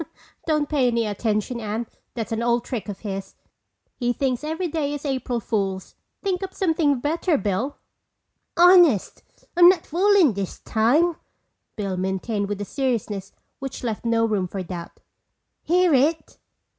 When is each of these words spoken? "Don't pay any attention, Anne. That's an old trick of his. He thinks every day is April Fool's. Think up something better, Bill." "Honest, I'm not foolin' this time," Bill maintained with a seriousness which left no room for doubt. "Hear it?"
"Don't 0.47 0.67
pay 0.67 0.87
any 0.87 1.05
attention, 1.05 1.59
Anne. 1.59 1.85
That's 2.15 2.31
an 2.31 2.41
old 2.41 2.65
trick 2.65 2.89
of 2.89 3.01
his. 3.01 3.35
He 3.97 4.13
thinks 4.13 4.43
every 4.43 4.67
day 4.67 4.95
is 4.95 5.05
April 5.05 5.39
Fool's. 5.39 5.93
Think 6.23 6.41
up 6.41 6.55
something 6.55 6.99
better, 6.99 7.37
Bill." 7.37 7.77
"Honest, 8.57 9.21
I'm 9.55 9.69
not 9.69 9.85
foolin' 9.85 10.33
this 10.33 10.57
time," 10.61 11.17
Bill 11.75 11.97
maintained 11.97 12.49
with 12.49 12.59
a 12.61 12.65
seriousness 12.65 13.31
which 13.59 13.83
left 13.83 14.03
no 14.03 14.25
room 14.25 14.47
for 14.47 14.63
doubt. 14.63 15.01
"Hear 15.61 15.93
it?" 15.93 16.39